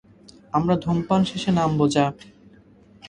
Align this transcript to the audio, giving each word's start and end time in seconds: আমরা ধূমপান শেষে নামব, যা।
আমরা 0.53 0.75
ধূমপান 0.75 1.21
শেষে 1.23 1.51
নামব, 1.51 1.79
যা। 1.87 2.05